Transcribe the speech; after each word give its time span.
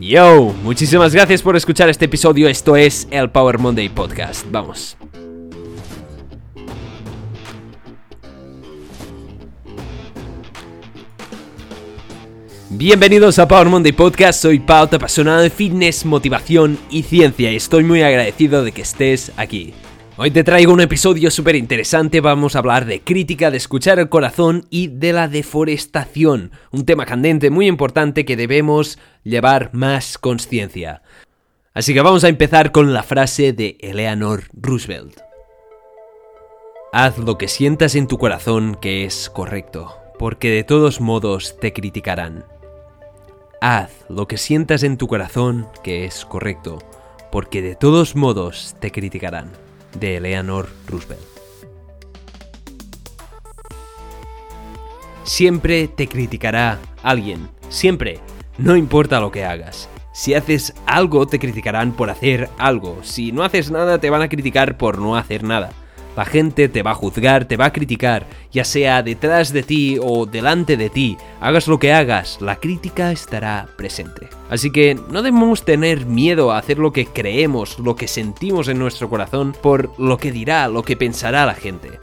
Yo, 0.00 0.54
muchísimas 0.62 1.12
gracias 1.12 1.42
por 1.42 1.56
escuchar 1.56 1.88
este 1.88 2.04
episodio. 2.04 2.48
Esto 2.48 2.76
es 2.76 3.08
el 3.10 3.30
Power 3.30 3.58
Monday 3.58 3.88
Podcast. 3.88 4.46
Vamos. 4.48 4.96
Bienvenidos 12.70 13.40
a 13.40 13.48
Power 13.48 13.66
Monday 13.66 13.90
Podcast, 13.90 14.40
soy 14.40 14.60
Pau, 14.60 14.84
apasionado 14.84 15.42
de 15.42 15.50
fitness, 15.50 16.04
motivación 16.04 16.78
y 16.90 17.02
ciencia 17.02 17.50
y 17.50 17.56
estoy 17.56 17.82
muy 17.82 18.02
agradecido 18.02 18.62
de 18.62 18.70
que 18.70 18.82
estés 18.82 19.32
aquí. 19.36 19.74
Hoy 20.20 20.32
te 20.32 20.42
traigo 20.42 20.72
un 20.72 20.80
episodio 20.80 21.30
súper 21.30 21.54
interesante, 21.54 22.20
vamos 22.20 22.56
a 22.56 22.58
hablar 22.58 22.86
de 22.86 23.02
crítica, 23.02 23.52
de 23.52 23.56
escuchar 23.56 24.00
el 24.00 24.08
corazón 24.08 24.66
y 24.68 24.88
de 24.88 25.12
la 25.12 25.28
deforestación, 25.28 26.50
un 26.72 26.84
tema 26.84 27.06
candente 27.06 27.50
muy 27.50 27.68
importante 27.68 28.24
que 28.24 28.36
debemos 28.36 28.98
llevar 29.22 29.70
más 29.74 30.18
conciencia. 30.18 31.02
Así 31.72 31.94
que 31.94 32.00
vamos 32.00 32.24
a 32.24 32.28
empezar 32.28 32.72
con 32.72 32.92
la 32.92 33.04
frase 33.04 33.52
de 33.52 33.78
Eleanor 33.78 34.42
Roosevelt. 34.54 35.20
Haz 36.92 37.16
lo 37.18 37.38
que 37.38 37.46
sientas 37.46 37.94
en 37.94 38.08
tu 38.08 38.18
corazón 38.18 38.76
que 38.80 39.04
es 39.04 39.30
correcto, 39.30 39.98
porque 40.18 40.50
de 40.50 40.64
todos 40.64 41.00
modos 41.00 41.60
te 41.60 41.72
criticarán. 41.72 42.44
Haz 43.60 43.92
lo 44.08 44.26
que 44.26 44.36
sientas 44.36 44.82
en 44.82 44.96
tu 44.96 45.06
corazón 45.06 45.68
que 45.84 46.06
es 46.06 46.24
correcto, 46.24 46.80
porque 47.30 47.62
de 47.62 47.76
todos 47.76 48.16
modos 48.16 48.74
te 48.80 48.90
criticarán 48.90 49.67
de 49.94 50.16
Eleanor 50.16 50.68
Roosevelt. 50.86 51.22
Siempre 55.24 55.88
te 55.88 56.08
criticará 56.08 56.78
alguien, 57.02 57.48
siempre, 57.68 58.20
no 58.56 58.76
importa 58.76 59.20
lo 59.20 59.30
que 59.30 59.44
hagas. 59.44 59.88
Si 60.12 60.34
haces 60.34 60.74
algo 60.86 61.26
te 61.26 61.38
criticarán 61.38 61.92
por 61.92 62.10
hacer 62.10 62.48
algo, 62.58 62.98
si 63.02 63.30
no 63.30 63.44
haces 63.44 63.70
nada 63.70 63.98
te 63.98 64.10
van 64.10 64.22
a 64.22 64.28
criticar 64.28 64.76
por 64.76 64.98
no 64.98 65.16
hacer 65.16 65.44
nada. 65.44 65.70
La 66.18 66.24
gente 66.24 66.68
te 66.68 66.82
va 66.82 66.90
a 66.90 66.94
juzgar, 66.96 67.44
te 67.44 67.56
va 67.56 67.66
a 67.66 67.72
criticar, 67.72 68.26
ya 68.50 68.64
sea 68.64 69.04
detrás 69.04 69.52
de 69.52 69.62
ti 69.62 69.98
o 70.02 70.26
delante 70.26 70.76
de 70.76 70.90
ti. 70.90 71.16
Hagas 71.40 71.68
lo 71.68 71.78
que 71.78 71.92
hagas, 71.92 72.40
la 72.40 72.56
crítica 72.56 73.12
estará 73.12 73.68
presente. 73.76 74.28
Así 74.50 74.72
que 74.72 74.96
no 75.12 75.22
debemos 75.22 75.64
tener 75.64 76.06
miedo 76.06 76.50
a 76.50 76.58
hacer 76.58 76.80
lo 76.80 76.92
que 76.92 77.06
creemos, 77.06 77.78
lo 77.78 77.94
que 77.94 78.08
sentimos 78.08 78.66
en 78.66 78.80
nuestro 78.80 79.08
corazón 79.08 79.54
por 79.62 79.96
lo 79.96 80.18
que 80.18 80.32
dirá, 80.32 80.66
lo 80.66 80.82
que 80.82 80.96
pensará 80.96 81.46
la 81.46 81.54
gente. 81.54 82.00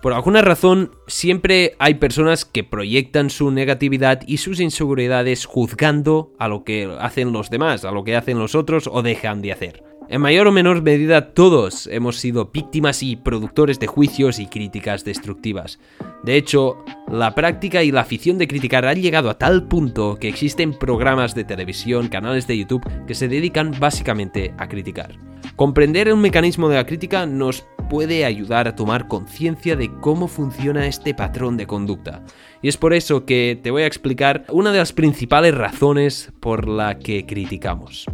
Por 0.00 0.12
alguna 0.12 0.42
razón, 0.42 0.92
siempre 1.08 1.74
hay 1.80 1.94
personas 1.94 2.44
que 2.44 2.62
proyectan 2.62 3.30
su 3.30 3.50
negatividad 3.50 4.20
y 4.28 4.36
sus 4.36 4.60
inseguridades 4.60 5.44
juzgando 5.44 6.30
a 6.38 6.46
lo 6.46 6.62
que 6.62 6.88
hacen 7.00 7.32
los 7.32 7.50
demás, 7.50 7.84
a 7.84 7.90
lo 7.90 8.04
que 8.04 8.14
hacen 8.14 8.38
los 8.38 8.54
otros 8.54 8.86
o 8.86 9.02
dejan 9.02 9.42
de 9.42 9.50
hacer. 9.50 9.82
En 10.08 10.20
mayor 10.20 10.46
o 10.46 10.52
menor 10.52 10.82
medida 10.82 11.32
todos 11.34 11.88
hemos 11.88 12.18
sido 12.18 12.50
víctimas 12.52 13.02
y 13.02 13.16
productores 13.16 13.80
de 13.80 13.88
juicios 13.88 14.38
y 14.38 14.46
críticas 14.46 15.04
destructivas. 15.04 15.80
De 16.22 16.36
hecho, 16.36 16.84
la 17.10 17.34
práctica 17.34 17.82
y 17.82 17.90
la 17.90 18.02
afición 18.02 18.38
de 18.38 18.46
criticar 18.46 18.86
han 18.86 19.02
llegado 19.02 19.30
a 19.30 19.38
tal 19.38 19.66
punto 19.66 20.16
que 20.20 20.28
existen 20.28 20.78
programas 20.78 21.34
de 21.34 21.42
televisión, 21.42 22.06
canales 22.06 22.46
de 22.46 22.56
YouTube 22.56 22.88
que 23.06 23.16
se 23.16 23.26
dedican 23.26 23.74
básicamente 23.80 24.54
a 24.58 24.68
criticar. 24.68 25.18
Comprender 25.56 26.06
el 26.06 26.16
mecanismo 26.16 26.68
de 26.68 26.76
la 26.76 26.86
crítica 26.86 27.26
nos 27.26 27.66
puede 27.90 28.24
ayudar 28.24 28.68
a 28.68 28.76
tomar 28.76 29.08
conciencia 29.08 29.74
de 29.74 29.90
cómo 30.00 30.28
funciona 30.28 30.86
este 30.86 31.14
patrón 31.14 31.56
de 31.56 31.66
conducta. 31.66 32.22
Y 32.62 32.68
es 32.68 32.76
por 32.76 32.94
eso 32.94 33.24
que 33.24 33.58
te 33.60 33.72
voy 33.72 33.82
a 33.82 33.86
explicar 33.86 34.44
una 34.50 34.70
de 34.70 34.78
las 34.78 34.92
principales 34.92 35.54
razones 35.54 36.32
por 36.38 36.68
la 36.68 36.98
que 36.98 37.26
criticamos. 37.26 38.06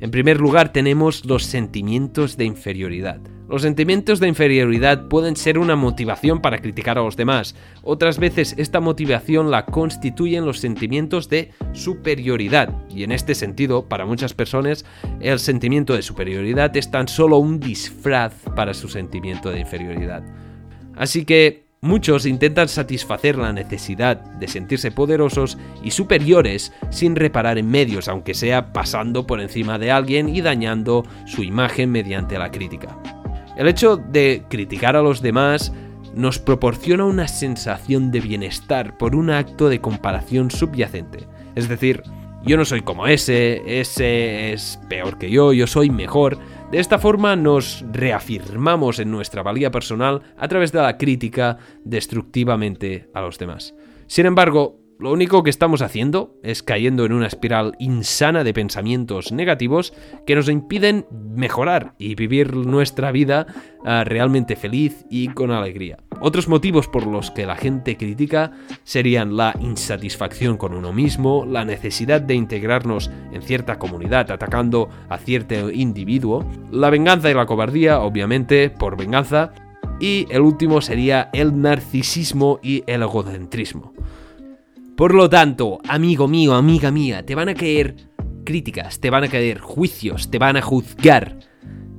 En 0.00 0.10
primer 0.10 0.40
lugar 0.40 0.72
tenemos 0.72 1.24
los 1.24 1.44
sentimientos 1.44 2.36
de 2.36 2.44
inferioridad. 2.44 3.20
Los 3.48 3.62
sentimientos 3.62 4.20
de 4.20 4.28
inferioridad 4.28 5.08
pueden 5.08 5.34
ser 5.34 5.58
una 5.58 5.74
motivación 5.74 6.42
para 6.42 6.58
criticar 6.58 6.98
a 6.98 7.02
los 7.02 7.16
demás. 7.16 7.56
Otras 7.82 8.18
veces 8.18 8.54
esta 8.58 8.78
motivación 8.78 9.50
la 9.50 9.64
constituyen 9.64 10.44
los 10.44 10.58
sentimientos 10.58 11.30
de 11.30 11.52
superioridad. 11.72 12.74
Y 12.90 13.04
en 13.04 13.12
este 13.12 13.34
sentido, 13.34 13.88
para 13.88 14.04
muchas 14.04 14.34
personas, 14.34 14.84
el 15.20 15.38
sentimiento 15.38 15.94
de 15.94 16.02
superioridad 16.02 16.76
es 16.76 16.90
tan 16.90 17.08
solo 17.08 17.38
un 17.38 17.58
disfraz 17.58 18.34
para 18.54 18.74
su 18.74 18.88
sentimiento 18.88 19.50
de 19.50 19.60
inferioridad. 19.60 20.22
Así 20.94 21.24
que 21.24 21.67
Muchos 21.80 22.26
intentan 22.26 22.68
satisfacer 22.68 23.38
la 23.38 23.52
necesidad 23.52 24.16
de 24.16 24.48
sentirse 24.48 24.90
poderosos 24.90 25.58
y 25.80 25.92
superiores 25.92 26.72
sin 26.90 27.14
reparar 27.14 27.56
en 27.56 27.70
medios, 27.70 28.08
aunque 28.08 28.34
sea 28.34 28.72
pasando 28.72 29.28
por 29.28 29.40
encima 29.40 29.78
de 29.78 29.92
alguien 29.92 30.28
y 30.28 30.40
dañando 30.40 31.04
su 31.26 31.44
imagen 31.44 31.92
mediante 31.92 32.36
la 32.36 32.50
crítica. 32.50 32.98
El 33.56 33.68
hecho 33.68 33.96
de 33.96 34.42
criticar 34.48 34.96
a 34.96 35.02
los 35.02 35.22
demás 35.22 35.72
nos 36.14 36.40
proporciona 36.40 37.04
una 37.04 37.28
sensación 37.28 38.10
de 38.10 38.20
bienestar 38.22 38.98
por 38.98 39.14
un 39.14 39.30
acto 39.30 39.68
de 39.68 39.80
comparación 39.80 40.50
subyacente. 40.50 41.28
Es 41.54 41.68
decir, 41.68 42.02
yo 42.44 42.56
no 42.56 42.64
soy 42.64 42.80
como 42.80 43.06
ese, 43.06 43.80
ese 43.80 44.52
es 44.52 44.80
peor 44.88 45.18
que 45.18 45.30
yo, 45.30 45.52
yo 45.52 45.68
soy 45.68 45.90
mejor, 45.90 46.38
de 46.70 46.80
esta 46.80 46.98
forma 46.98 47.34
nos 47.34 47.82
reafirmamos 47.92 48.98
en 48.98 49.10
nuestra 49.10 49.42
valía 49.42 49.70
personal 49.70 50.22
a 50.36 50.48
través 50.48 50.70
de 50.70 50.82
la 50.82 50.98
crítica 50.98 51.56
destructivamente 51.84 53.08
a 53.14 53.22
los 53.22 53.38
demás. 53.38 53.74
Sin 54.06 54.26
embargo, 54.26 54.78
lo 54.98 55.12
único 55.12 55.42
que 55.42 55.50
estamos 55.50 55.80
haciendo 55.80 56.34
es 56.42 56.62
cayendo 56.62 57.06
en 57.06 57.12
una 57.12 57.28
espiral 57.28 57.74
insana 57.78 58.44
de 58.44 58.52
pensamientos 58.52 59.32
negativos 59.32 59.94
que 60.26 60.34
nos 60.34 60.48
impiden 60.48 61.06
mejorar 61.10 61.94
y 61.98 62.16
vivir 62.16 62.54
nuestra 62.54 63.12
vida 63.12 63.46
ah, 63.84 64.04
realmente 64.04 64.56
feliz 64.56 65.06
y 65.08 65.28
con 65.28 65.52
alegría. 65.52 65.98
Otros 66.20 66.48
motivos 66.48 66.88
por 66.88 67.06
los 67.06 67.30
que 67.30 67.46
la 67.46 67.54
gente 67.54 67.96
critica 67.96 68.50
serían 68.82 69.36
la 69.36 69.54
insatisfacción 69.60 70.56
con 70.56 70.74
uno 70.74 70.92
mismo, 70.92 71.46
la 71.46 71.64
necesidad 71.64 72.20
de 72.20 72.34
integrarnos 72.34 73.10
en 73.32 73.42
cierta 73.42 73.78
comunidad 73.78 74.30
atacando 74.32 74.88
a 75.08 75.18
cierto 75.18 75.70
individuo, 75.70 76.44
la 76.72 76.90
venganza 76.90 77.30
y 77.30 77.34
la 77.34 77.46
cobardía, 77.46 78.00
obviamente, 78.00 78.68
por 78.68 78.96
venganza, 78.96 79.52
y 80.00 80.26
el 80.30 80.42
último 80.42 80.80
sería 80.80 81.30
el 81.32 81.60
narcisismo 81.60 82.58
y 82.62 82.82
el 82.86 83.02
egocentrismo. 83.02 83.92
Por 84.96 85.14
lo 85.14 85.30
tanto, 85.30 85.78
amigo 85.88 86.26
mío, 86.26 86.54
amiga 86.54 86.90
mía, 86.90 87.24
te 87.24 87.36
van 87.36 87.48
a 87.48 87.54
caer 87.54 87.94
críticas, 88.44 88.98
te 88.98 89.10
van 89.10 89.22
a 89.22 89.28
caer 89.28 89.60
juicios, 89.60 90.30
te 90.30 90.38
van 90.38 90.56
a 90.56 90.62
juzgar. 90.62 91.38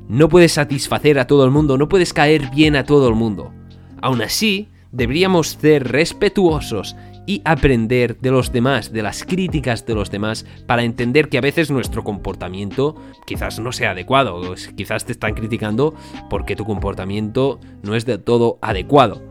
No 0.10 0.28
puedes 0.28 0.54
satisfacer 0.54 1.20
a 1.20 1.28
todo 1.28 1.46
el 1.46 1.52
mundo, 1.52 1.78
no 1.78 1.88
puedes 1.88 2.14
caer 2.14 2.50
bien 2.50 2.76
a 2.76 2.84
todo 2.84 3.08
el 3.08 3.16
mundo. 3.16 3.54
Aún 4.02 4.22
así, 4.22 4.70
deberíamos 4.92 5.50
ser 5.50 5.88
respetuosos 5.92 6.96
y 7.26 7.42
aprender 7.46 8.18
de 8.20 8.32
los 8.32 8.52
demás, 8.52 8.92
de 8.92 9.04
las 9.04 9.24
críticas 9.24 9.86
de 9.86 9.94
los 9.94 10.10
demás, 10.10 10.46
para 10.66 10.84
entender 10.84 11.30
que 11.30 11.38
a 11.38 11.42
veces 11.42 11.70
nuestro 11.70 12.04
comportamiento 12.04 12.96
quizás 13.28 13.60
no 13.60 13.72
sea 13.72 13.92
adecuado, 13.92 14.56
quizás 14.76 15.06
te 15.06 15.12
están 15.12 15.36
criticando 15.36 15.94
porque 16.30 16.56
tu 16.56 16.66
comportamiento 16.66 17.60
no 17.84 17.96
es 17.96 18.06
del 18.06 18.24
todo 18.24 18.58
adecuado. 18.62 19.22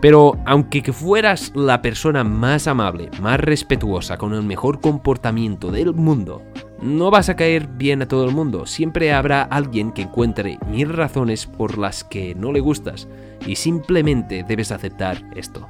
Pero 0.00 0.36
aunque 0.46 0.92
fueras 0.92 1.52
la 1.54 1.80
persona 1.80 2.24
más 2.24 2.66
amable, 2.66 3.08
más 3.20 3.38
respetuosa, 3.38 4.18
con 4.18 4.34
el 4.34 4.42
mejor 4.42 4.80
comportamiento 4.80 5.70
del 5.70 5.94
mundo, 5.94 6.42
no 6.82 7.10
vas 7.10 7.28
a 7.28 7.36
caer 7.36 7.68
bien 7.68 8.02
a 8.02 8.08
todo 8.08 8.24
el 8.24 8.34
mundo. 8.34 8.66
Siempre 8.66 9.12
habrá 9.12 9.42
alguien 9.42 9.92
que 9.92 10.02
encuentre 10.02 10.58
mil 10.66 10.88
razones 10.88 11.46
por 11.46 11.78
las 11.78 12.04
que 12.04 12.34
no 12.34 12.52
le 12.52 12.60
gustas 12.60 13.08
y 13.46 13.56
simplemente 13.56 14.44
debes 14.46 14.72
aceptar 14.72 15.22
esto. 15.36 15.68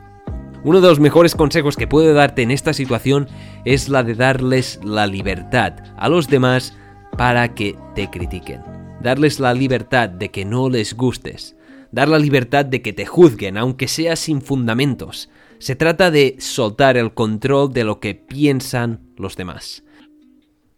Uno 0.65 0.81
de 0.81 0.89
los 0.89 1.01
mejores 1.01 1.35
consejos 1.35 1.77
que 1.77 1.89
puedo 1.89 2.15
darte 2.15 2.43
en 2.43 2.51
esta 2.51 2.73
situación 2.73 3.29
es 3.65 3.89
la 3.89 4.03
de 4.03 4.15
darles 4.15 4.81
la 4.83 5.07
libertad 5.07 5.75
a 5.97 6.09
los 6.09 6.29
demás 6.29 6.77
para 7.17 7.55
que 7.55 7.77
te 7.95 8.09
critiquen. 8.11 8.63
Darles 9.03 9.41
la 9.41 9.53
libertad 9.55 10.09
de 10.09 10.31
que 10.31 10.45
no 10.45 10.69
les 10.71 10.95
gustes 10.95 11.57
dar 11.93 12.09
la 12.09 12.19
libertad 12.19 12.65
de 12.65 12.83
que 12.83 12.93
te 12.93 13.07
juzguen, 13.07 13.57
aunque 13.57 13.87
sea 13.87 14.17
sin 14.17 14.41
fundamentos. 14.41 15.31
Se 15.59 15.77
trata 15.77 16.11
de 16.11 16.37
soltar 16.41 16.97
el 16.97 17.15
control 17.15 17.73
de 17.73 17.85
lo 17.85 18.01
que 18.01 18.15
piensan 18.15 19.01
los 19.17 19.37
demás. 19.37 19.85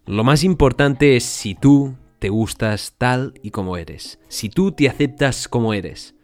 Lo 0.06 0.22
más 0.22 0.44
importante 0.44 1.16
es 1.16 1.24
si 1.24 1.54
tú 1.54 1.94
te 2.18 2.28
gustas 2.28 2.94
tal 2.98 3.32
y 3.42 3.50
como 3.50 3.78
eres, 3.78 4.18
si 4.28 4.50
tú 4.50 4.72
te 4.72 4.86
aceptas 4.86 5.48
como 5.48 5.72
eres. 5.72 6.14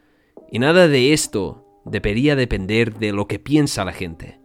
Y 0.52 0.58
nada 0.58 0.86
de 0.86 1.14
esto 1.14 1.64
debería 1.86 2.36
depender 2.36 2.98
de 2.98 3.12
lo 3.12 3.26
que 3.26 3.38
piensa 3.38 3.86
la 3.86 3.92
gente. 3.92 4.38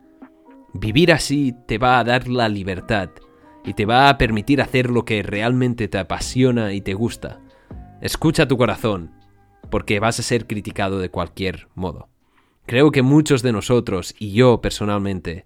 Vivir 0.74 1.12
así 1.12 1.54
te 1.68 1.78
va 1.78 2.00
a 2.00 2.06
dar 2.06 2.30
la 2.30 2.48
libertad 2.48 3.10
y 3.66 3.74
te 3.74 3.86
va 3.86 4.08
a 4.08 4.18
permitir 4.18 4.62
hacer 4.62 4.90
lo 4.90 5.04
que 5.04 5.22
realmente 5.22 5.90
te 5.90 5.98
apasiona 5.98 6.72
y 6.72 6.80
te 6.80 6.94
gusta. 6.94 7.42
Escucha 8.00 8.48
tu 8.48 8.58
corazón 8.58 9.12
porque 9.70 10.00
vas 10.00 10.18
a 10.18 10.24
ser 10.24 10.48
criticado 10.48 11.00
de 11.00 11.10
cualquier 11.10 11.68
modo. 11.76 12.08
Creo 12.66 12.90
que 12.92 13.02
muchos 13.02 13.42
de 13.42 13.52
nosotros, 13.52 14.16
y 14.18 14.32
yo 14.32 14.62
personalmente, 14.62 15.46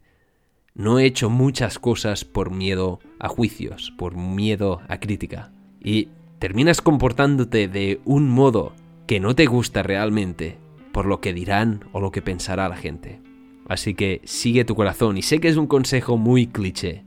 no 0.73 0.99
he 0.99 1.05
hecho 1.05 1.29
muchas 1.29 1.79
cosas 1.79 2.25
por 2.25 2.51
miedo 2.51 2.99
a 3.19 3.27
juicios, 3.27 3.93
por 3.97 4.15
miedo 4.15 4.81
a 4.87 4.99
crítica. 4.99 5.51
Y 5.81 6.09
terminas 6.39 6.81
comportándote 6.81 7.67
de 7.67 8.01
un 8.05 8.29
modo 8.29 8.73
que 9.07 9.19
no 9.19 9.35
te 9.35 9.45
gusta 9.45 9.83
realmente 9.83 10.57
por 10.91 11.05
lo 11.05 11.21
que 11.21 11.33
dirán 11.33 11.85
o 11.91 11.99
lo 11.99 12.11
que 12.11 12.21
pensará 12.21 12.69
la 12.69 12.77
gente. 12.77 13.21
Así 13.67 13.93
que 13.93 14.21
sigue 14.23 14.65
tu 14.65 14.75
corazón 14.75 15.17
y 15.17 15.21
sé 15.21 15.39
que 15.39 15.47
es 15.47 15.57
un 15.57 15.67
consejo 15.67 16.17
muy 16.17 16.47
cliché, 16.47 17.03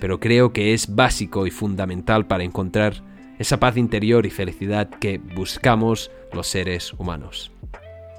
pero 0.00 0.18
creo 0.20 0.52
que 0.52 0.72
es 0.72 0.94
básico 0.94 1.46
y 1.46 1.50
fundamental 1.50 2.26
para 2.26 2.44
encontrar 2.44 3.02
esa 3.38 3.58
paz 3.58 3.76
interior 3.76 4.26
y 4.26 4.30
felicidad 4.30 4.88
que 4.88 5.18
buscamos 5.18 6.10
los 6.32 6.46
seres 6.46 6.92
humanos. 6.94 7.52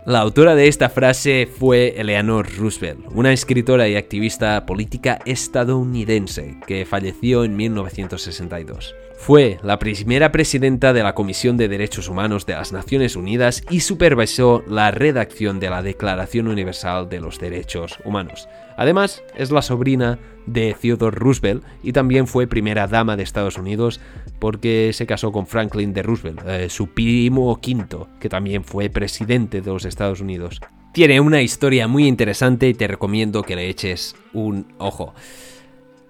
La 0.05 0.19
autora 0.19 0.53
de 0.53 0.67
esta 0.67 0.89
frase 0.89 1.47
fue 1.47 1.95
Eleanor 1.97 2.47
Roosevelt, 2.57 3.07
una 3.15 3.33
escritora 3.33 3.87
y 3.87 3.95
activista 3.95 4.63
política 4.67 5.17
estadounidense 5.25 6.57
que 6.67 6.85
falleció 6.85 7.43
en 7.43 7.55
1962. 7.55 8.93
Fue 9.17 9.57
la 9.63 9.79
primera 9.79 10.31
presidenta 10.31 10.93
de 10.93 11.01
la 11.01 11.15
Comisión 11.15 11.57
de 11.57 11.67
Derechos 11.67 12.09
Humanos 12.09 12.45
de 12.45 12.53
las 12.53 12.71
Naciones 12.71 13.15
Unidas 13.15 13.63
y 13.71 13.79
supervisó 13.79 14.63
la 14.67 14.91
redacción 14.91 15.59
de 15.59 15.69
la 15.69 15.81
Declaración 15.81 16.47
Universal 16.47 17.09
de 17.09 17.21
los 17.21 17.39
Derechos 17.39 17.97
Humanos. 18.03 18.47
Además, 18.77 19.23
es 19.35 19.51
la 19.51 19.63
sobrina 19.63 20.19
de 20.45 20.75
Theodore 20.79 21.17
Roosevelt 21.17 21.63
y 21.81 21.91
también 21.91 22.27
fue 22.27 22.45
primera 22.45 22.87
dama 22.87 23.15
de 23.15 23.23
Estados 23.23 23.57
Unidos 23.57 23.99
porque 24.37 24.91
se 24.93 25.07
casó 25.07 25.31
con 25.31 25.47
Franklin 25.47 25.93
de 25.93 26.03
Roosevelt, 26.03 26.41
eh, 26.45 26.69
su 26.69 26.87
primo 26.87 27.59
quinto, 27.59 28.07
que 28.19 28.29
también 28.29 28.63
fue 28.63 28.89
presidente 28.89 29.61
de 29.61 29.71
los 29.71 29.85
Estados 29.85 30.21
Unidos. 30.21 30.61
Tiene 30.93 31.19
una 31.19 31.41
historia 31.41 31.87
muy 31.87 32.07
interesante 32.07 32.69
y 32.69 32.73
te 32.73 32.87
recomiendo 32.87 33.41
que 33.41 33.55
le 33.55 33.69
eches 33.69 34.15
un 34.33 34.67
ojo. 34.77 35.13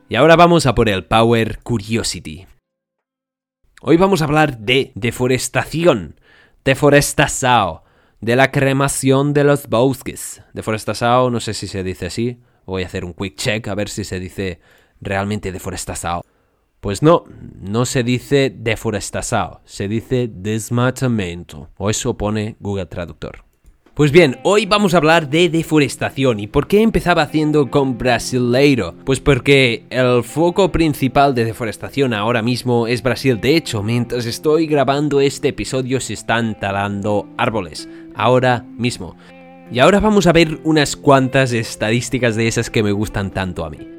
Y 0.09 0.15
ahora 0.15 0.35
vamos 0.35 0.65
a 0.65 0.75
por 0.75 0.89
el 0.89 1.05
Power 1.05 1.59
Curiosity. 1.63 2.45
Hoy 3.87 3.97
vamos 3.97 4.23
a 4.23 4.25
hablar 4.25 4.57
de 4.57 4.91
deforestación, 4.95 6.19
deforestación, 6.63 7.81
de 8.19 8.35
la 8.35 8.49
cremación 8.49 9.31
de 9.31 9.43
los 9.43 9.67
bosques. 9.67 10.41
Deforestación, 10.53 11.31
no 11.31 11.39
sé 11.39 11.53
si 11.53 11.67
se 11.67 11.83
dice 11.83 12.07
así, 12.07 12.39
voy 12.65 12.81
a 12.81 12.87
hacer 12.87 13.05
un 13.05 13.13
quick 13.13 13.35
check 13.35 13.67
a 13.67 13.75
ver 13.75 13.89
si 13.89 14.03
se 14.03 14.19
dice 14.19 14.59
realmente 15.01 15.51
deforestación. 15.51 16.21
Pues 16.79 17.03
no, 17.03 17.25
no 17.61 17.85
se 17.85 18.01
dice 18.01 18.51
deforestación, 18.57 19.59
se 19.65 19.87
dice 19.87 20.31
desmatamiento, 20.33 21.69
o 21.77 21.91
eso 21.91 22.17
pone 22.17 22.55
Google 22.59 22.87
Traductor. 22.87 23.45
Pues 23.95 24.11
bien, 24.11 24.39
hoy 24.43 24.65
vamos 24.65 24.93
a 24.93 24.97
hablar 24.97 25.29
de 25.29 25.47
deforestación. 25.47 26.41
¿Y 26.41 26.47
por 26.47 26.67
qué 26.67 26.81
empezaba 26.81 27.21
haciendo 27.21 27.71
con 27.71 27.97
Brasileiro? 27.97 28.93
Pues 29.05 29.21
porque 29.21 29.85
el 29.89 30.21
foco 30.25 30.69
principal 30.69 31.33
de 31.33 31.45
deforestación 31.45 32.13
ahora 32.13 32.41
mismo 32.41 32.87
es 32.87 33.01
Brasil. 33.01 33.39
De 33.39 33.55
hecho, 33.55 33.83
mientras 33.83 34.25
estoy 34.25 34.67
grabando 34.67 35.21
este 35.21 35.47
episodio 35.47 36.01
se 36.01 36.11
están 36.11 36.59
talando 36.59 37.29
árboles. 37.37 37.87
Ahora 38.15 38.65
mismo. 38.77 39.15
Y 39.71 39.79
ahora 39.79 40.01
vamos 40.01 40.27
a 40.27 40.33
ver 40.33 40.59
unas 40.65 40.97
cuantas 40.97 41.53
estadísticas 41.53 42.35
de 42.35 42.49
esas 42.49 42.69
que 42.69 42.83
me 42.83 42.91
gustan 42.91 43.31
tanto 43.31 43.63
a 43.63 43.69
mí. 43.69 43.94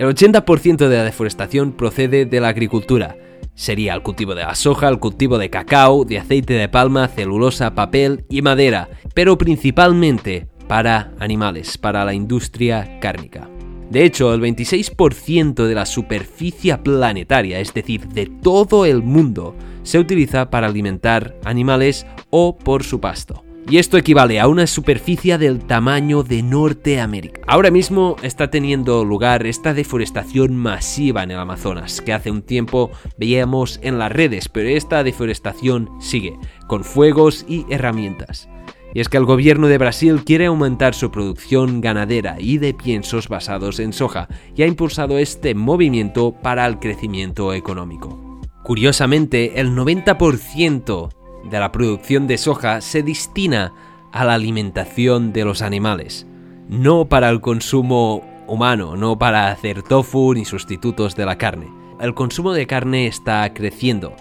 El 0.00 0.06
80% 0.06 0.88
de 0.88 0.96
la 0.96 1.04
deforestación 1.04 1.72
procede 1.72 2.24
de 2.24 2.40
la 2.40 2.48
agricultura 2.48 3.18
sería 3.54 3.92
el 3.92 4.00
cultivo 4.00 4.34
de 4.34 4.44
la 4.44 4.54
soja, 4.54 4.88
el 4.88 4.98
cultivo 4.98 5.36
de 5.36 5.50
cacao, 5.50 6.06
de 6.06 6.18
aceite 6.18 6.54
de 6.54 6.70
palma, 6.70 7.06
celulosa, 7.08 7.74
papel 7.74 8.24
y 8.30 8.40
madera, 8.40 8.88
pero 9.12 9.36
principalmente 9.36 10.48
para 10.68 11.12
animales, 11.18 11.76
para 11.76 12.06
la 12.06 12.14
industria 12.14 12.98
cárnica. 12.98 13.50
De 13.90 14.02
hecho, 14.06 14.32
el 14.32 14.40
26% 14.40 15.66
de 15.66 15.74
la 15.74 15.84
superficie 15.84 16.78
planetaria, 16.78 17.60
es 17.60 17.74
decir, 17.74 18.08
de 18.08 18.24
todo 18.24 18.86
el 18.86 19.02
mundo, 19.02 19.54
se 19.82 19.98
utiliza 19.98 20.48
para 20.48 20.68
alimentar 20.68 21.36
animales 21.44 22.06
o 22.30 22.56
por 22.56 22.84
su 22.84 23.02
pasto 23.02 23.44
y 23.68 23.78
esto 23.78 23.96
equivale 23.96 24.40
a 24.40 24.48
una 24.48 24.66
superficie 24.66 25.38
del 25.38 25.60
tamaño 25.60 26.22
de 26.22 26.42
Norteamérica. 26.42 27.40
Ahora 27.46 27.70
mismo 27.70 28.16
está 28.22 28.50
teniendo 28.50 29.04
lugar 29.04 29.46
esta 29.46 29.74
deforestación 29.74 30.56
masiva 30.56 31.22
en 31.22 31.30
el 31.30 31.38
Amazonas, 31.38 32.00
que 32.00 32.12
hace 32.12 32.30
un 32.30 32.42
tiempo 32.42 32.90
veíamos 33.18 33.78
en 33.82 33.98
las 33.98 34.10
redes, 34.10 34.48
pero 34.48 34.68
esta 34.68 35.04
deforestación 35.04 35.88
sigue, 36.00 36.36
con 36.66 36.84
fuegos 36.84 37.44
y 37.48 37.66
herramientas. 37.70 38.48
Y 38.92 39.00
es 39.00 39.08
que 39.08 39.18
el 39.18 39.24
gobierno 39.24 39.68
de 39.68 39.78
Brasil 39.78 40.24
quiere 40.24 40.46
aumentar 40.46 40.94
su 40.94 41.10
producción 41.10 41.80
ganadera 41.80 42.36
y 42.40 42.58
de 42.58 42.74
piensos 42.74 43.28
basados 43.28 43.78
en 43.78 43.92
soja 43.92 44.28
y 44.56 44.62
ha 44.62 44.66
impulsado 44.66 45.18
este 45.18 45.54
movimiento 45.54 46.32
para 46.32 46.66
el 46.66 46.80
crecimiento 46.80 47.54
económico. 47.54 48.40
Curiosamente, 48.64 49.60
el 49.60 49.70
90% 49.76 51.19
de 51.44 51.58
la 51.58 51.72
producción 51.72 52.26
de 52.26 52.38
soja 52.38 52.80
se 52.80 53.02
destina 53.02 53.72
a 54.12 54.24
la 54.24 54.34
alimentación 54.34 55.32
de 55.32 55.44
los 55.44 55.62
animales, 55.62 56.26
no 56.68 57.06
para 57.06 57.28
el 57.30 57.40
consumo 57.40 58.22
humano, 58.46 58.96
no 58.96 59.18
para 59.18 59.50
hacer 59.50 59.82
tofu 59.82 60.34
ni 60.34 60.44
sustitutos 60.44 61.16
de 61.16 61.26
la 61.26 61.38
carne. 61.38 61.68
El 62.00 62.14
consumo 62.14 62.52
de 62.52 62.66
carne 62.66 63.06
está 63.06 63.52
creciendo 63.54 64.14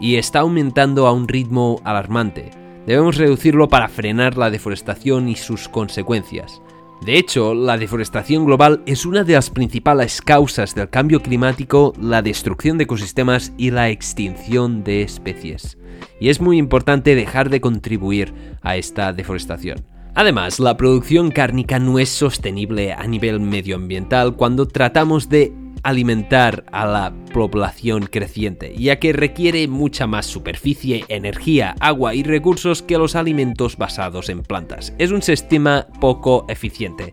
y 0.00 0.16
está 0.16 0.40
aumentando 0.40 1.06
a 1.06 1.12
un 1.12 1.28
ritmo 1.28 1.80
alarmante. 1.84 2.50
Debemos 2.86 3.16
reducirlo 3.16 3.68
para 3.68 3.88
frenar 3.88 4.36
la 4.36 4.50
deforestación 4.50 5.28
y 5.28 5.36
sus 5.36 5.68
consecuencias. 5.68 6.62
De 7.02 7.18
hecho, 7.18 7.54
la 7.54 7.76
deforestación 7.76 8.46
global 8.46 8.82
es 8.86 9.04
una 9.04 9.24
de 9.24 9.34
las 9.34 9.50
principales 9.50 10.22
causas 10.22 10.74
del 10.74 10.88
cambio 10.88 11.20
climático, 11.20 11.92
la 12.00 12.22
destrucción 12.22 12.78
de 12.78 12.84
ecosistemas 12.84 13.52
y 13.58 13.70
la 13.70 13.90
extinción 13.90 14.84
de 14.84 15.02
especies. 15.02 15.76
Y 16.18 16.30
es 16.30 16.40
muy 16.40 16.56
importante 16.56 17.14
dejar 17.14 17.50
de 17.50 17.60
contribuir 17.60 18.32
a 18.62 18.76
esta 18.76 19.12
deforestación. 19.12 19.93
Además, 20.14 20.60
la 20.60 20.76
producción 20.76 21.32
cárnica 21.32 21.78
no 21.80 21.98
es 21.98 22.08
sostenible 22.08 22.92
a 22.92 23.04
nivel 23.06 23.40
medioambiental 23.40 24.36
cuando 24.36 24.68
tratamos 24.68 25.28
de 25.28 25.52
alimentar 25.82 26.64
a 26.72 26.86
la 26.86 27.12
población 27.32 28.06
creciente, 28.06 28.74
ya 28.76 28.98
que 29.00 29.12
requiere 29.12 29.66
mucha 29.66 30.06
más 30.06 30.26
superficie, 30.26 31.04
energía, 31.08 31.74
agua 31.80 32.14
y 32.14 32.22
recursos 32.22 32.80
que 32.80 32.96
los 32.96 33.16
alimentos 33.16 33.76
basados 33.76 34.28
en 34.28 34.42
plantas. 34.42 34.94
Es 34.98 35.10
un 35.10 35.20
sistema 35.20 35.86
poco 36.00 36.46
eficiente. 36.48 37.12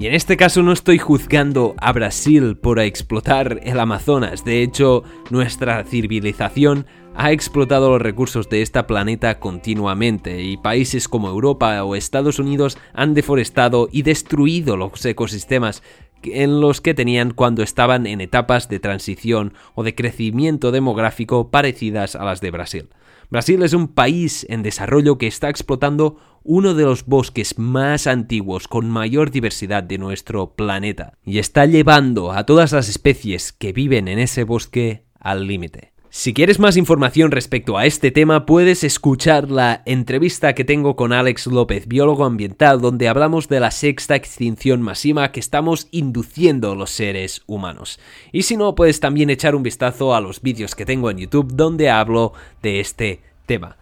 Y 0.00 0.06
en 0.06 0.14
este 0.14 0.36
caso 0.36 0.62
no 0.62 0.72
estoy 0.72 0.98
juzgando 0.98 1.74
a 1.78 1.92
Brasil 1.92 2.56
por 2.56 2.78
explotar 2.78 3.60
el 3.64 3.80
Amazonas, 3.80 4.44
de 4.44 4.62
hecho 4.62 5.02
nuestra 5.30 5.82
civilización 5.82 6.86
ha 7.20 7.32
explotado 7.32 7.90
los 7.90 8.00
recursos 8.00 8.48
de 8.48 8.62
este 8.62 8.80
planeta 8.84 9.40
continuamente 9.40 10.40
y 10.40 10.56
países 10.56 11.08
como 11.08 11.28
Europa 11.28 11.82
o 11.82 11.96
Estados 11.96 12.38
Unidos 12.38 12.78
han 12.94 13.12
deforestado 13.12 13.88
y 13.90 14.02
destruido 14.02 14.76
los 14.76 15.04
ecosistemas 15.04 15.82
en 16.22 16.60
los 16.60 16.80
que 16.80 16.94
tenían 16.94 17.32
cuando 17.32 17.64
estaban 17.64 18.06
en 18.06 18.20
etapas 18.20 18.68
de 18.68 18.78
transición 18.78 19.52
o 19.74 19.82
de 19.82 19.96
crecimiento 19.96 20.70
demográfico 20.70 21.50
parecidas 21.50 22.14
a 22.14 22.24
las 22.24 22.40
de 22.40 22.52
Brasil. 22.52 22.88
Brasil 23.30 23.64
es 23.64 23.72
un 23.72 23.88
país 23.88 24.46
en 24.48 24.62
desarrollo 24.62 25.18
que 25.18 25.26
está 25.26 25.48
explotando 25.48 26.18
uno 26.44 26.74
de 26.74 26.84
los 26.84 27.04
bosques 27.04 27.58
más 27.58 28.06
antiguos 28.06 28.68
con 28.68 28.88
mayor 28.88 29.32
diversidad 29.32 29.82
de 29.82 29.98
nuestro 29.98 30.54
planeta 30.54 31.14
y 31.24 31.40
está 31.40 31.66
llevando 31.66 32.30
a 32.30 32.46
todas 32.46 32.70
las 32.70 32.88
especies 32.88 33.52
que 33.52 33.72
viven 33.72 34.06
en 34.06 34.20
ese 34.20 34.44
bosque 34.44 35.02
al 35.18 35.48
límite. 35.48 35.97
Si 36.18 36.34
quieres 36.34 36.58
más 36.58 36.76
información 36.76 37.30
respecto 37.30 37.78
a 37.78 37.86
este 37.86 38.10
tema, 38.10 38.44
puedes 38.44 38.82
escuchar 38.82 39.52
la 39.52 39.82
entrevista 39.86 40.52
que 40.52 40.64
tengo 40.64 40.96
con 40.96 41.12
Alex 41.12 41.46
López, 41.46 41.86
biólogo 41.86 42.24
ambiental, 42.24 42.80
donde 42.80 43.06
hablamos 43.06 43.46
de 43.48 43.60
la 43.60 43.70
sexta 43.70 44.16
extinción 44.16 44.82
masiva 44.82 45.30
que 45.30 45.38
estamos 45.38 45.86
induciendo 45.92 46.74
los 46.74 46.90
seres 46.90 47.42
humanos. 47.46 48.00
Y 48.32 48.42
si 48.42 48.56
no, 48.56 48.74
puedes 48.74 48.98
también 48.98 49.30
echar 49.30 49.54
un 49.54 49.62
vistazo 49.62 50.12
a 50.12 50.20
los 50.20 50.42
vídeos 50.42 50.74
que 50.74 50.84
tengo 50.84 51.08
en 51.08 51.18
YouTube 51.18 51.52
donde 51.54 51.88
hablo 51.88 52.32
de 52.62 52.80
este 52.80 53.20
tema. 53.46 53.76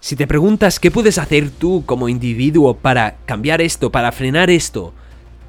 Si 0.00 0.16
te 0.16 0.26
preguntas 0.26 0.78
qué 0.78 0.90
puedes 0.90 1.16
hacer 1.16 1.48
tú 1.48 1.82
como 1.86 2.10
individuo 2.10 2.76
para 2.76 3.16
cambiar 3.24 3.62
esto, 3.62 3.90
para 3.90 4.12
frenar 4.12 4.50
esto, 4.50 4.92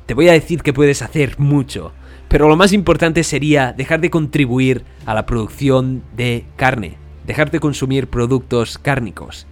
te 0.05 0.13
voy 0.13 0.29
a 0.29 0.31
decir 0.31 0.63
que 0.63 0.71
puedes 0.71 1.01
hacer 1.01 1.37
mucho. 1.39 1.91
Pero 2.29 2.47
lo 2.47 2.55
más 2.55 2.73
importante 2.73 3.23
sería 3.23 3.73
dejar 3.73 3.99
de 4.01 4.11
contribuir 4.11 4.83
a 5.05 5.15
la 5.15 5.25
producción 5.25 6.03
de 6.15 6.45
carne, 6.55 6.95
dejar 7.25 7.49
de 7.49 7.59
consumir 7.59 8.07
productos 8.07 8.77
cárnicos 8.77 9.47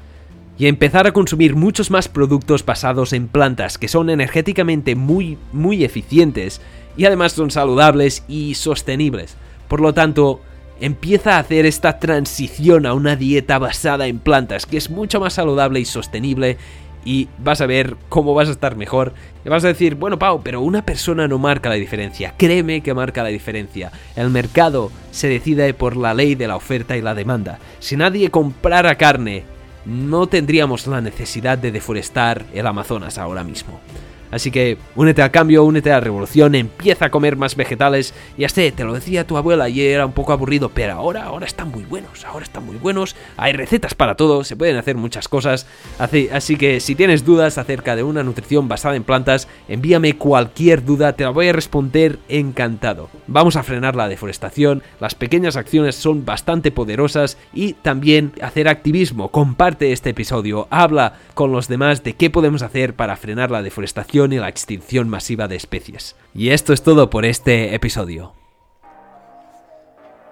y 0.59 0.67
empezar 0.67 1.07
a 1.07 1.11
consumir 1.11 1.55
muchos 1.55 1.89
más 1.89 2.07
productos 2.07 2.63
basados 2.63 3.13
en 3.13 3.27
plantas 3.27 3.79
que 3.79 3.87
son 3.87 4.09
energéticamente 4.09 4.95
muy 4.95 5.37
muy 5.51 5.83
eficientes 5.83 6.61
y 6.95 7.05
además 7.05 7.33
son 7.33 7.49
saludables 7.49 8.23
y 8.27 8.53
sostenibles. 8.53 9.37
Por 9.67 9.81
lo 9.81 9.93
tanto, 9.93 10.41
empieza 10.79 11.35
a 11.35 11.39
hacer 11.39 11.65
esta 11.65 11.99
transición 11.99 12.85
a 12.85 12.93
una 12.93 13.15
dieta 13.15 13.57
basada 13.57 14.05
en 14.05 14.19
plantas 14.19 14.67
que 14.67 14.77
es 14.77 14.91
mucho 14.91 15.19
más 15.19 15.33
saludable 15.33 15.79
y 15.79 15.85
sostenible 15.85 16.57
y 17.05 17.29
vas 17.37 17.61
a 17.61 17.65
ver 17.65 17.95
cómo 18.09 18.33
vas 18.33 18.49
a 18.49 18.51
estar 18.51 18.75
mejor. 18.75 19.13
Y 19.45 19.49
vas 19.49 19.63
a 19.63 19.69
decir, 19.69 19.95
bueno, 19.95 20.19
Pau, 20.19 20.41
pero 20.43 20.61
una 20.61 20.83
persona 20.83 21.27
no 21.27 21.37
marca 21.37 21.69
la 21.69 21.75
diferencia. 21.75 22.33
Créeme 22.37 22.81
que 22.81 22.93
marca 22.93 23.23
la 23.23 23.29
diferencia. 23.29 23.91
El 24.15 24.29
mercado 24.29 24.91
se 25.11 25.27
decide 25.27 25.73
por 25.73 25.95
la 25.95 26.13
ley 26.13 26.35
de 26.35 26.47
la 26.47 26.55
oferta 26.55 26.97
y 26.97 27.01
la 27.01 27.15
demanda. 27.15 27.59
Si 27.79 27.95
nadie 27.95 28.29
comprara 28.29 28.95
carne, 28.95 29.43
no 29.85 30.27
tendríamos 30.27 30.85
la 30.85 30.99
necesidad 30.99 31.57
de 31.57 31.71
deforestar 31.71 32.45
el 32.53 32.67
Amazonas 32.67 33.17
ahora 33.17 33.43
mismo. 33.43 33.79
Así 34.31 34.51
que 34.51 34.77
únete 34.95 35.21
al 35.21 35.31
cambio, 35.31 35.63
únete 35.63 35.91
a 35.91 35.95
la 35.95 36.01
revolución, 36.01 36.55
empieza 36.55 37.05
a 37.05 37.09
comer 37.09 37.35
más 37.37 37.55
vegetales. 37.55 38.13
Y 38.37 38.47
sé, 38.49 38.71
te 38.71 38.83
lo 38.83 38.93
decía 38.93 39.27
tu 39.27 39.37
abuela 39.37 39.69
y 39.69 39.81
era 39.81 40.05
un 40.05 40.13
poco 40.13 40.33
aburrido, 40.33 40.69
pero 40.69 40.93
ahora, 40.93 41.23
ahora 41.23 41.45
están 41.45 41.69
muy 41.69 41.83
buenos, 41.83 42.25
ahora 42.25 42.43
están 42.43 42.65
muy 42.65 42.77
buenos. 42.77 43.15
Hay 43.37 43.53
recetas 43.53 43.93
para 43.93 44.15
todo, 44.15 44.43
se 44.43 44.55
pueden 44.55 44.77
hacer 44.77 44.95
muchas 44.95 45.27
cosas. 45.27 45.67
Así 45.99 46.55
que 46.57 46.79
si 46.79 46.95
tienes 46.95 47.25
dudas 47.25 47.57
acerca 47.57 47.95
de 47.95 48.03
una 48.03 48.23
nutrición 48.23 48.67
basada 48.67 48.95
en 48.95 49.03
plantas, 49.03 49.47
envíame 49.67 50.17
cualquier 50.17 50.83
duda, 50.83 51.13
te 51.13 51.23
la 51.23 51.29
voy 51.29 51.49
a 51.49 51.53
responder 51.53 52.19
encantado. 52.29 53.09
Vamos 53.27 53.55
a 53.55 53.63
frenar 53.63 53.95
la 53.95 54.07
deforestación, 54.07 54.83
las 54.99 55.15
pequeñas 55.15 55.55
acciones 55.55 55.95
son 55.95 56.25
bastante 56.25 56.71
poderosas 56.71 57.37
y 57.53 57.73
también 57.73 58.33
hacer 58.41 58.67
activismo. 58.67 59.29
Comparte 59.29 59.91
este 59.91 60.09
episodio, 60.11 60.67
habla 60.69 61.13
con 61.33 61.51
los 61.51 61.67
demás 61.67 62.03
de 62.03 62.13
qué 62.13 62.29
podemos 62.29 62.61
hacer 62.61 62.93
para 62.93 63.15
frenar 63.15 63.51
la 63.51 63.61
deforestación 63.61 64.16
y 64.25 64.37
la 64.37 64.49
extinción 64.49 65.09
masiva 65.09 65.47
de 65.47 65.55
especies. 65.55 66.15
Y 66.33 66.49
esto 66.49 66.73
es 66.73 66.81
todo 66.81 67.09
por 67.09 67.25
este 67.25 67.75
episodio. 67.75 68.33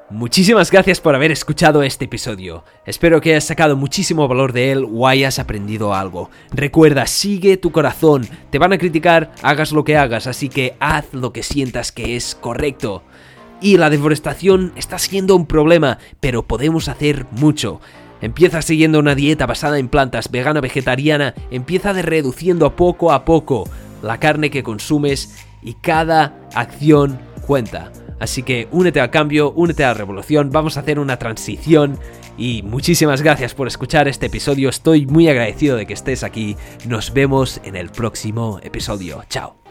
Muchísimas 0.10 0.70
gracias 0.72 1.02
por 1.02 1.16
haber 1.16 1.32
escuchado 1.32 1.82
este 1.82 2.06
episodio. 2.06 2.64
Espero 2.86 3.22
que 3.22 3.32
hayas 3.32 3.46
sacado 3.46 3.76
muchísimo 3.76 4.28
valor 4.28 4.54
de 4.54 4.72
él 4.72 4.86
o 4.92 5.08
hayas 5.08 5.40
aprendido 5.40 5.96
algo. 5.96 6.30
Recuerda, 6.52 7.08
sigue 7.08 7.58
tu 7.58 7.72
corazón. 7.72 8.28
Te 8.52 8.60
van 8.60 8.74
a 8.74 8.78
criticar, 8.78 9.32
hagas 9.42 9.72
lo 9.72 9.84
que 9.84 9.98
hagas, 9.98 10.28
así 10.28 10.48
que 10.50 10.76
haz 10.80 11.14
lo 11.14 11.34
que 11.34 11.42
sientas 11.42 11.92
que 11.92 12.16
es 12.16 12.36
correcto. 12.36 13.04
Y 13.62 13.78
la 13.78 13.90
deforestación 13.90 14.74
está 14.76 15.00
siendo 15.00 15.36
un 15.36 15.48
problema, 15.48 15.98
pero 16.20 16.44
podemos 16.44 16.88
hacer 16.88 17.26
mucho. 17.32 17.82
Empieza 18.22 18.62
siguiendo 18.62 19.00
una 19.00 19.16
dieta 19.16 19.46
basada 19.46 19.78
en 19.78 19.90
plantas 19.90 20.32
vegana 20.32 20.62
vegetariana, 20.62 21.34
empieza 21.52 21.94
de 21.94 22.02
reduciendo 22.02 22.76
poco 22.76 23.12
a 23.12 23.26
poco 23.26 23.70
la 24.02 24.20
carne 24.20 24.50
que 24.50 24.64
consumes 24.64 25.44
y 25.62 25.74
cada 25.74 26.48
acción 26.54 27.20
cuenta. 27.46 27.92
Así 28.20 28.44
que 28.44 28.68
únete 28.72 29.02
al 29.02 29.12
cambio, 29.12 29.52
únete 29.52 29.84
a 29.84 29.90
la 29.90 29.94
revolución, 29.94 30.50
vamos 30.50 30.78
a 30.78 30.80
hacer 30.80 31.00
una 31.00 31.18
transición 31.18 32.00
y 32.38 32.64
muchísimas 32.64 33.22
gracias 33.22 33.54
por 33.54 33.68
escuchar 33.68 34.08
este 34.08 34.28
episodio, 34.28 34.70
estoy 34.70 35.06
muy 35.06 35.28
agradecido 35.28 35.76
de 35.76 35.86
que 35.86 35.94
estés 35.94 36.24
aquí, 36.24 36.56
nos 36.88 37.14
vemos 37.14 37.60
en 37.64 37.76
el 37.76 37.90
próximo 37.90 38.60
episodio, 38.64 39.24
chao. 39.30 39.65